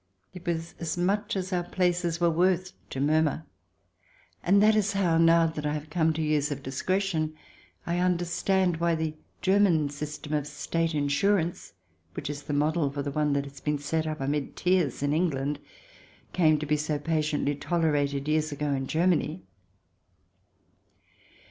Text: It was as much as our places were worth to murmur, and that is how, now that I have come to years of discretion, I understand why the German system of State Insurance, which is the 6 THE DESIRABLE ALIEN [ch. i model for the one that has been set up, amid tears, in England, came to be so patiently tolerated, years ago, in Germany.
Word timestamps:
It 0.33 0.47
was 0.47 0.73
as 0.79 0.97
much 0.97 1.35
as 1.35 1.53
our 1.53 1.63
places 1.63 2.19
were 2.19 2.31
worth 2.31 2.73
to 2.89 2.99
murmur, 2.99 3.45
and 4.41 4.59
that 4.59 4.75
is 4.75 4.93
how, 4.93 5.19
now 5.19 5.45
that 5.45 5.63
I 5.63 5.75
have 5.75 5.91
come 5.91 6.11
to 6.13 6.23
years 6.23 6.49
of 6.49 6.63
discretion, 6.63 7.35
I 7.85 7.99
understand 7.99 8.77
why 8.77 8.95
the 8.95 9.13
German 9.43 9.89
system 9.91 10.33
of 10.33 10.47
State 10.47 10.95
Insurance, 10.95 11.73
which 12.15 12.31
is 12.31 12.41
the 12.41 12.47
6 12.47 12.47
THE 12.47 12.53
DESIRABLE 12.53 12.61
ALIEN 12.61 12.73
[ch. 12.73 12.77
i 12.77 12.79
model 12.79 12.91
for 12.95 13.03
the 13.03 13.11
one 13.15 13.33
that 13.33 13.43
has 13.45 13.59
been 13.59 13.77
set 13.77 14.07
up, 14.07 14.19
amid 14.19 14.55
tears, 14.55 15.03
in 15.03 15.13
England, 15.13 15.59
came 16.33 16.57
to 16.57 16.65
be 16.65 16.77
so 16.77 16.97
patiently 16.97 17.53
tolerated, 17.53 18.27
years 18.27 18.51
ago, 18.51 18.71
in 18.71 18.87
Germany. 18.87 19.43